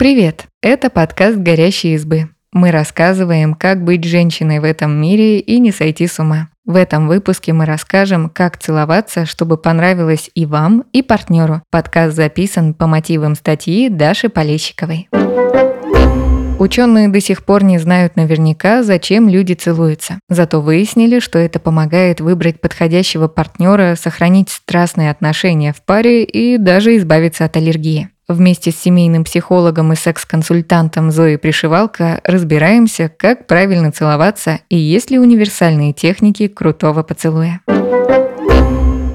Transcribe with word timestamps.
Привет! 0.00 0.46
Это 0.62 0.88
подкаст 0.88 1.36
«Горящие 1.36 1.96
избы». 1.96 2.30
Мы 2.54 2.70
рассказываем, 2.70 3.52
как 3.52 3.84
быть 3.84 4.04
женщиной 4.04 4.58
в 4.58 4.64
этом 4.64 4.98
мире 4.98 5.40
и 5.40 5.58
не 5.58 5.72
сойти 5.72 6.06
с 6.06 6.18
ума. 6.18 6.48
В 6.64 6.76
этом 6.76 7.06
выпуске 7.06 7.52
мы 7.52 7.66
расскажем, 7.66 8.30
как 8.30 8.56
целоваться, 8.56 9.26
чтобы 9.26 9.58
понравилось 9.58 10.30
и 10.34 10.46
вам, 10.46 10.84
и 10.94 11.02
партнеру. 11.02 11.60
Подкаст 11.70 12.16
записан 12.16 12.72
по 12.72 12.86
мотивам 12.86 13.34
статьи 13.34 13.90
Даши 13.90 14.30
Полещиковой. 14.30 15.10
Ученые 16.58 17.08
до 17.08 17.20
сих 17.20 17.44
пор 17.44 17.62
не 17.62 17.76
знают 17.76 18.16
наверняка, 18.16 18.82
зачем 18.82 19.28
люди 19.28 19.52
целуются. 19.52 20.18
Зато 20.30 20.62
выяснили, 20.62 21.18
что 21.20 21.38
это 21.38 21.60
помогает 21.60 22.22
выбрать 22.22 22.62
подходящего 22.62 23.28
партнера, 23.28 23.96
сохранить 23.96 24.48
страстные 24.48 25.10
отношения 25.10 25.74
в 25.74 25.82
паре 25.84 26.24
и 26.24 26.56
даже 26.56 26.96
избавиться 26.96 27.44
от 27.44 27.58
аллергии. 27.58 28.08
Вместе 28.30 28.70
с 28.70 28.76
семейным 28.76 29.24
психологом 29.24 29.92
и 29.92 29.96
секс-консультантом 29.96 31.10
Зоей 31.10 31.36
Пришивалко 31.36 32.20
разбираемся, 32.22 33.08
как 33.08 33.48
правильно 33.48 33.90
целоваться 33.90 34.60
и 34.68 34.76
есть 34.78 35.10
ли 35.10 35.18
универсальные 35.18 35.92
техники 35.92 36.46
крутого 36.46 37.02
поцелуя. 37.02 37.60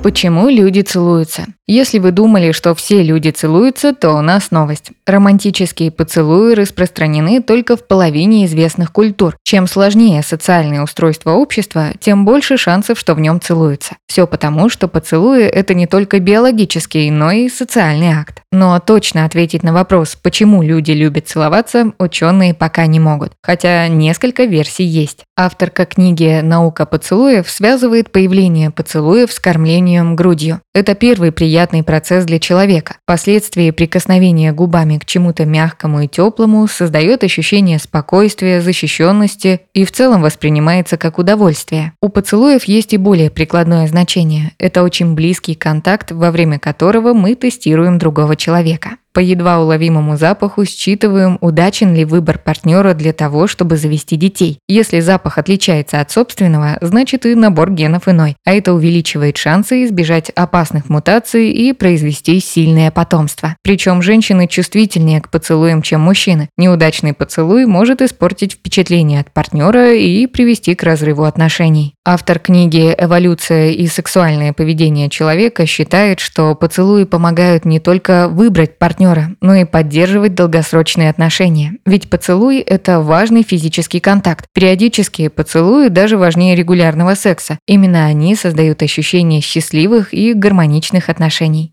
Почему 0.05 0.50
люди 0.50 0.82
целуются? 0.82 1.48
Если 1.66 1.98
вы 1.98 2.12
думали, 2.12 2.52
что 2.52 2.76
все 2.76 3.02
люди 3.02 3.32
целуются, 3.32 3.91
то 3.91 4.12
у 4.12 4.22
нас 4.22 4.52
новость. 4.52 4.91
Романтические 5.08 5.90
поцелуи 5.90 6.54
распространены 6.54 7.41
только 7.41 7.76
в 7.76 7.88
половине 7.88 8.45
известных 8.45 8.91
культур. 8.91 9.36
Чем 9.41 9.66
сложнее 9.66 10.22
социальное 10.22 10.84
устройство 10.84 11.31
общества, 11.31 11.88
тем 12.00 12.23
больше 12.23 12.55
шансов, 12.58 13.00
что 13.00 13.16
в 13.16 13.20
нем 13.20 13.41
целуются. 13.41 13.95
Все 14.05 14.28
потому, 14.28 14.70
что 14.70 14.88
поцелуи– 14.88 15.41
это 15.44 15.73
не 15.73 15.88
только 15.88 16.20
биологический, 16.20 17.09
но 17.09 17.31
и 17.31 17.50
социальный 17.50 18.12
акт. 18.12 18.44
Но 18.52 18.80
точно 18.80 19.25
ответить 19.25 19.64
на 19.64 19.73
вопрос, 19.73 20.16
почему 20.22 20.62
люди 20.62 20.92
любят 20.92 21.28
целоваться, 21.28 21.94
ученые 21.97 22.53
пока 22.53 22.86
не 22.86 23.00
могут. 23.00 23.31
Хотя 23.42 23.88
несколько 23.88 24.44
версий 24.44 24.86
есть. 24.86 25.23
Авторка 25.36 25.88
книги 25.88 26.42
«Наука 26.44 26.86
поцелуев» 26.86 27.50
связывает 27.50 28.12
появление 28.12 28.69
поцелуев 28.69 29.34
с 29.34 29.40
кормлением 29.40 29.94
грудью. 30.03 30.61
Это 30.73 30.95
первый 30.95 31.31
приятный 31.31 31.83
процесс 31.83 32.25
для 32.25 32.39
человека. 32.39 32.97
Впоследствии 33.03 33.71
прикосновение 33.71 34.51
губами 34.51 34.97
к 34.97 35.05
чему-то 35.05 35.45
мягкому 35.45 36.01
и 36.01 36.07
теплому 36.07 36.67
создает 36.67 37.23
ощущение 37.23 37.79
спокойствия, 37.79 38.61
защищенности 38.61 39.61
и 39.73 39.85
в 39.85 39.91
целом 39.91 40.21
воспринимается 40.21 40.97
как 40.97 41.17
удовольствие. 41.17 41.93
У 42.01 42.09
поцелуев 42.09 42.66
есть 42.66 42.93
и 42.93 42.97
более 42.97 43.29
прикладное 43.29 43.88
значение. 43.88 44.51
Это 44.59 44.83
очень 44.83 45.16
близкий 45.16 45.55
контакт, 45.55 46.11
во 46.11 46.31
время 46.31 46.59
которого 46.59 47.13
мы 47.13 47.35
тестируем 47.35 47.97
другого 47.97 48.35
человека. 48.35 48.97
По 49.16 49.21
едва 49.21 49.61
уловимому 49.61 50.17
запаху 50.17 50.66
считываем, 50.66 51.38
удачен 51.39 51.95
ли 51.95 52.03
выбор 52.03 52.38
партнера 52.38 52.94
для 52.94 53.13
того, 53.13 53.47
чтобы 53.47 53.77
завести 53.77 54.17
детей. 54.17 54.59
Если 54.67 54.99
запах 54.99 55.38
отличается 55.38 56.02
от 56.02 56.11
собственного, 56.11 56.77
значит 56.81 57.25
и 57.25 57.33
набор 57.33 57.72
генов 57.72 58.09
иной, 58.09 58.35
а 58.45 58.53
это 58.53 58.73
увеличивает 58.73 59.38
шансы 59.38 59.85
избежать 59.85 60.31
опасных 60.31 60.89
мутаций 60.89 61.49
и 61.49 61.72
произвести 61.72 62.41
сильное 62.41 62.91
потомство. 62.91 63.55
Причем 63.63 64.02
женщины 64.02 64.49
чувствительнее 64.49 65.22
к 65.22 65.29
поцелуям, 65.29 65.81
чем 65.81 66.02
мужчины. 66.02 66.50
Неудачный 66.57 67.13
поцелуй 67.13 67.66
может 67.67 68.02
испортить 68.02 68.52
впечатление 68.52 69.22
от 69.22 69.31
партнера 69.31 69.94
и 69.94 70.27
привести 70.27 70.75
к 70.75 70.83
разрыву 70.83 71.23
отношений. 71.23 71.95
Автор 72.05 72.38
книги 72.38 72.94
«Эволюция 72.97 73.69
и 73.69 73.88
сексуальное 73.88 74.52
поведение 74.52 75.09
человека» 75.09 75.66
считает, 75.66 76.19
что 76.19 76.53
поцелуи 76.53 77.05
помогают 77.05 77.63
не 77.63 77.79
только 77.79 78.27
выбрать 78.27 78.77
партнера, 78.77 79.05
партнера, 79.06 79.36
но 79.42 79.56
и 79.56 79.66
поддерживать 79.66 80.36
долгосрочные 80.36 81.09
отношения. 81.09 81.78
Ведь 81.85 82.09
поцелуй– 82.09 82.59
это 82.59 83.02
важный 83.02 83.44
физический 83.44 84.00
контакт. 84.00 84.46
Периодические 84.53 85.29
поцелуи 85.29 85.90
даже 85.90 86.18
важнее 86.18 86.56
регулярного 86.56 87.16
секса. 87.16 87.59
Именно 87.68 88.06
они 88.06 88.35
создают 88.35 88.81
ощущение 88.81 89.41
счастливых 89.41 90.13
и 90.13 90.34
гармоничных 90.34 91.09
отношений. 91.09 91.72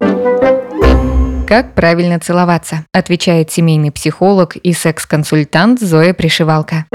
Как 1.48 1.74
правильно 1.74 2.18
целоваться? 2.18 2.84
Отвечает 2.92 3.50
семейный 3.50 3.90
психолог 3.90 4.56
и 4.56 4.72
секс-консультант 4.72 5.80
Зоя 5.80 6.14
Пришивалка 6.14 6.86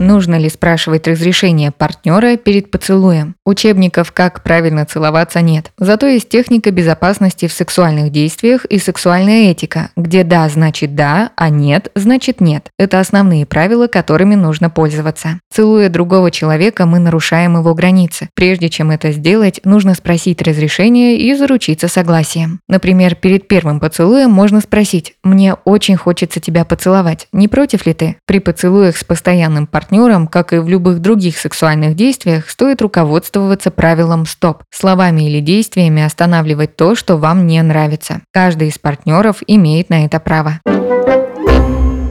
нужно 0.00 0.36
ли 0.36 0.48
спрашивать 0.48 1.06
разрешение 1.06 1.70
партнера 1.70 2.36
перед 2.36 2.70
поцелуем. 2.70 3.36
Учебников 3.44 4.10
«Как 4.12 4.42
правильно 4.42 4.86
целоваться» 4.86 5.42
нет. 5.42 5.70
Зато 5.78 6.06
есть 6.06 6.28
техника 6.28 6.70
безопасности 6.70 7.46
в 7.46 7.52
сексуальных 7.52 8.10
действиях 8.10 8.64
и 8.64 8.78
сексуальная 8.78 9.50
этика, 9.50 9.90
где 9.96 10.24
«да» 10.24 10.48
значит 10.48 10.94
«да», 10.94 11.30
а 11.36 11.50
«нет» 11.50 11.92
значит 11.94 12.40
«нет». 12.40 12.70
Это 12.78 12.98
основные 12.98 13.46
правила, 13.46 13.86
которыми 13.86 14.34
нужно 14.34 14.70
пользоваться. 14.70 15.38
Целуя 15.52 15.88
другого 15.88 16.30
человека, 16.30 16.86
мы 16.86 16.98
нарушаем 16.98 17.56
его 17.58 17.74
границы. 17.74 18.30
Прежде 18.34 18.70
чем 18.70 18.90
это 18.90 19.12
сделать, 19.12 19.60
нужно 19.64 19.94
спросить 19.94 20.40
разрешение 20.42 21.18
и 21.18 21.34
заручиться 21.34 21.88
согласием. 21.88 22.60
Например, 22.68 23.14
перед 23.14 23.46
первым 23.48 23.80
поцелуем 23.80 24.30
можно 24.30 24.60
спросить 24.60 25.14
«Мне 25.22 25.54
очень 25.64 25.96
хочется 25.96 26.40
тебя 26.40 26.64
поцеловать, 26.64 27.28
не 27.32 27.48
против 27.48 27.84
ли 27.84 27.92
ты?» 27.92 28.16
При 28.26 28.38
поцелуях 28.38 28.96
с 28.96 29.04
постоянным 29.04 29.66
партнером 29.66 29.89
партнером, 29.90 30.28
как 30.28 30.52
и 30.52 30.58
в 30.58 30.68
любых 30.68 31.00
других 31.00 31.36
сексуальных 31.36 31.96
действиях, 31.96 32.48
стоит 32.48 32.80
руководствоваться 32.80 33.72
правилом 33.72 34.24
«стоп». 34.24 34.62
Словами 34.70 35.22
или 35.22 35.40
действиями 35.40 36.02
останавливать 36.02 36.76
то, 36.76 36.94
что 36.94 37.16
вам 37.16 37.48
не 37.48 37.60
нравится. 37.60 38.20
Каждый 38.32 38.68
из 38.68 38.78
партнеров 38.78 39.42
имеет 39.48 39.90
на 39.90 40.04
это 40.04 40.20
право. 40.20 40.60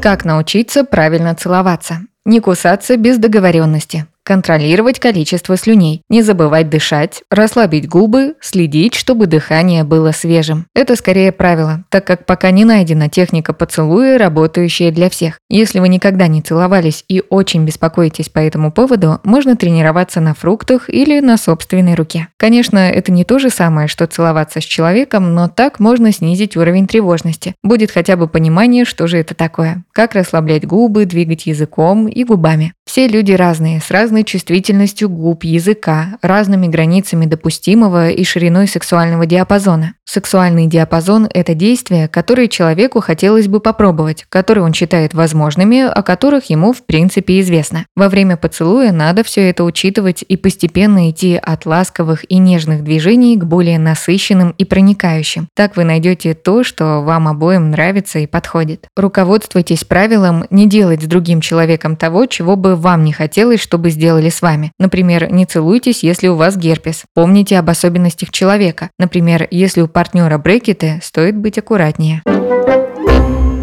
Как 0.01 0.25
научиться 0.25 0.83
правильно 0.83 1.35
целоваться? 1.35 1.99
Не 2.25 2.41
кусаться 2.41 2.97
без 2.97 3.17
договоренности 3.17 4.05
контролировать 4.23 4.99
количество 4.99 5.57
слюней, 5.57 6.03
не 6.09 6.21
забывать 6.21 6.69
дышать, 6.69 7.23
расслабить 7.31 7.87
губы, 7.87 8.35
следить, 8.41 8.95
чтобы 8.95 9.25
дыхание 9.25 9.83
было 9.83 10.11
свежим. 10.11 10.67
Это 10.75 10.95
скорее 10.95 11.31
правило, 11.31 11.83
так 11.89 12.05
как 12.05 12.25
пока 12.25 12.51
не 12.51 12.65
найдена 12.65 13.09
техника 13.09 13.53
поцелуя, 13.53 14.17
работающая 14.17 14.91
для 14.91 15.09
всех. 15.09 15.39
Если 15.49 15.79
вы 15.79 15.89
никогда 15.89 16.27
не 16.27 16.41
целовались 16.41 17.03
и 17.07 17.23
очень 17.29 17.65
беспокоитесь 17.65 18.29
по 18.29 18.39
этому 18.39 18.71
поводу, 18.71 19.19
можно 19.23 19.55
тренироваться 19.55 20.21
на 20.21 20.33
фруктах 20.33 20.89
или 20.89 21.19
на 21.19 21.37
собственной 21.37 21.95
руке. 21.95 22.27
Конечно, 22.37 22.77
это 22.77 23.11
не 23.11 23.23
то 23.23 23.39
же 23.39 23.49
самое, 23.49 23.87
что 23.87 24.05
целоваться 24.07 24.61
с 24.61 24.63
человеком, 24.63 25.33
но 25.33 25.47
так 25.47 25.79
можно 25.79 26.11
снизить 26.11 26.55
уровень 26.55 26.87
тревожности. 26.87 27.55
Будет 27.63 27.91
хотя 27.91 28.15
бы 28.15 28.27
понимание, 28.27 28.85
что 28.85 29.07
же 29.07 29.17
это 29.17 29.33
такое. 29.33 29.83
Как 29.91 30.13
расслаблять 30.13 30.65
губы, 30.65 31.05
двигать 31.05 31.47
языком 31.47 32.07
и 32.07 32.23
губами. 32.23 32.73
Все 32.89 33.07
люди 33.07 33.33
разные, 33.33 33.81
с 33.81 33.91
разной 33.91 34.23
чувствительностью 34.23 35.09
губ, 35.09 35.43
языка, 35.43 36.17
разными 36.23 36.65
границами 36.65 37.27
допустимого 37.27 38.09
и 38.09 38.23
шириной 38.23 38.67
сексуального 38.67 39.27
диапазона. 39.27 39.93
Сексуальный 40.11 40.65
диапазон– 40.65 41.29
это 41.35 41.53
действия, 41.53 42.07
которые 42.07 42.47
человеку 42.47 42.99
хотелось 42.99 43.47
бы 43.47 43.59
попробовать, 43.59 44.25
которые 44.27 44.63
он 44.63 44.73
считает 44.73 45.13
возможными, 45.13 45.81
о 45.81 46.01
которых 46.01 46.49
ему 46.49 46.73
в 46.73 46.83
принципе 46.83 47.39
известно. 47.41 47.85
Во 47.95 48.09
время 48.09 48.35
поцелуя 48.35 48.91
надо 48.91 49.23
все 49.23 49.47
это 49.47 49.63
учитывать 49.63 50.25
и 50.27 50.35
постепенно 50.35 51.11
идти 51.11 51.35
от 51.35 51.67
ласковых 51.67 52.25
и 52.27 52.39
нежных 52.39 52.83
движений 52.83 53.37
к 53.37 53.43
более 53.43 53.77
насыщенным 53.77 54.55
и 54.57 54.65
проникающим. 54.65 55.47
Так 55.55 55.77
вы 55.77 55.83
найдете 55.83 56.33
то, 56.33 56.63
что 56.63 57.01
вам 57.01 57.27
обоим 57.27 57.69
нравится 57.69 58.17
и 58.17 58.25
подходит. 58.25 58.87
Руководствуйтесь 58.97 59.83
правилом 59.83 60.45
не 60.49 60.67
делать 60.67 61.03
с 61.03 61.05
другим 61.05 61.39
человеком 61.39 61.95
того, 61.95 62.25
чего 62.25 62.55
бы 62.55 62.75
вам 62.75 63.03
не 63.03 63.13
хотелось, 63.13 63.61
чтобы 63.61 63.91
сделали 63.91 64.29
с 64.29 64.41
вами. 64.41 64.71
Например, 64.79 65.31
не 65.31 65.45
целуйтесь, 65.45 66.01
если 66.01 66.29
у 66.29 66.35
вас 66.35 66.57
герпес. 66.57 67.03
Помните 67.13 67.59
об 67.59 67.69
особенностях 67.69 68.31
человека. 68.31 68.89
Например, 68.97 69.47
если 69.51 69.81
у 69.81 69.87
партнера 69.99 70.37
брекеты, 70.37 71.01
стоит 71.03 71.35
быть 71.35 71.57
аккуратнее. 71.57 72.23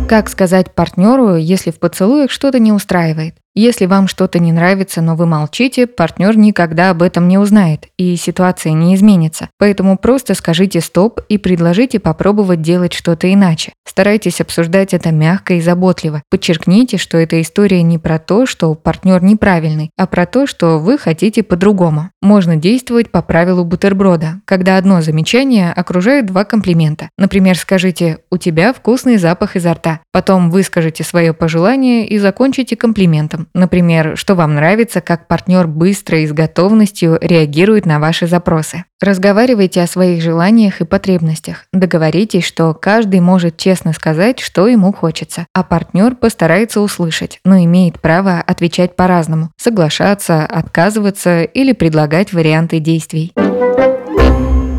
Как 0.07 0.29
сказать 0.29 0.75
партнеру, 0.75 1.37
если 1.37 1.71
в 1.71 1.79
поцелуях 1.79 2.31
что-то 2.31 2.59
не 2.59 2.73
устраивает? 2.73 3.37
Если 3.59 3.87
вам 3.87 4.07
что-то 4.07 4.39
не 4.39 4.53
нравится, 4.53 5.01
но 5.01 5.17
вы 5.17 5.25
молчите, 5.25 5.87
партнер 5.87 6.37
никогда 6.37 6.91
об 6.91 7.01
этом 7.01 7.27
не 7.27 7.39
узнает, 7.39 7.87
и 7.97 8.15
ситуация 8.17 8.75
не 8.75 8.95
изменится. 8.95 9.49
Поэтому 9.59 9.97
просто 9.97 10.35
скажите 10.35 10.83
стоп 10.83 11.21
и 11.31 11.39
предложите 11.39 11.99
попробовать 11.99 12.61
делать 12.61 12.93
что-то 12.93 13.33
иначе. 13.33 13.73
Старайтесь 13.89 14.43
обсуждать 14.43 14.93
это 14.93 15.11
мягко 15.11 15.55
и 15.55 15.63
заботливо. 15.63 16.23
Подчеркните, 16.29 16.99
что 16.99 17.17
эта 17.17 17.41
история 17.41 17.81
не 17.83 17.97
про 17.97 18.19
то, 18.19 18.45
что 18.45 18.75
партнер 18.75 19.23
неправильный, 19.23 19.89
а 19.97 20.07
про 20.07 20.27
то, 20.27 20.47
что 20.47 20.79
вы 20.79 20.99
хотите 20.99 21.43
по-другому. 21.43 22.11
Можно 22.21 22.57
действовать 22.57 23.11
по 23.11 23.23
правилу 23.23 23.65
бутерброда, 23.65 24.43
когда 24.45 24.77
одно 24.77 25.01
замечание 25.01 25.73
окружает 25.73 26.27
два 26.27 26.45
комплимента. 26.45 27.09
Например, 27.17 27.57
скажите 27.57 28.19
«У 28.31 28.37
тебя 28.37 28.75
вкусный 28.75 29.17
запах 29.17 29.57
изо 29.57 29.73
рта». 29.73 30.01
Потом 30.13 30.51
выскажите 30.51 31.05
свое 31.05 31.33
пожелание 31.33 32.07
и 32.07 32.19
закончите 32.19 32.77
комплиментом. 32.77 33.46
Например, 33.55 34.17
что 34.17 34.35
вам 34.35 34.55
нравится, 34.55 35.01
как 35.01 35.29
партнер 35.29 35.67
быстро 35.67 36.21
и 36.21 36.27
с 36.27 36.33
готовностью 36.33 37.19
реагирует 37.21 37.87
на 37.87 37.99
ваши 37.99 38.27
запросы. 38.27 38.85
Разговаривайте 39.01 39.83
о 39.83 39.87
своих 39.87 40.23
желаниях 40.23 40.81
и 40.81 40.85
потребностях. 40.85 41.65
Договоритесь, 41.73 42.45
что 42.45 42.73
каждый 42.75 43.21
может 43.21 43.57
честно 43.57 43.93
сказать, 43.93 44.41
что 44.41 44.67
ему 44.67 44.93
хочется, 44.93 45.47
а 45.53 45.63
партнер 45.63 46.15
постарается 46.15 46.81
услышать, 46.81 47.41
но 47.45 47.59
имеет 47.59 48.01
право 48.01 48.41
отвечать 48.41 48.97
по-разному, 48.97 49.51
соглашаться, 49.59 50.47
отказываться 50.47 51.43
или 51.43 51.73
предлагать 51.73 52.33
варианты 52.33 52.79
действий. 52.79 53.33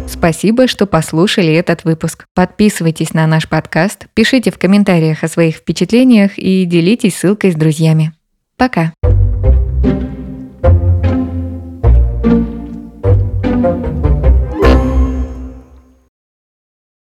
Спасибо, 0.07 0.67
что 0.67 0.87
послушали 0.87 1.53
этот 1.53 1.83
выпуск. 1.83 2.25
Подписывайтесь 2.33 3.13
на 3.13 3.27
наш 3.27 3.47
подкаст, 3.47 4.07
пишите 4.15 4.51
в 4.51 4.57
комментариях 4.57 5.23
о 5.23 5.27
своих 5.27 5.57
впечатлениях 5.57 6.37
и 6.37 6.65
делитесь 6.65 7.17
ссылкой 7.17 7.51
с 7.51 7.55
друзьями. 7.55 8.13
Пока! 8.57 8.96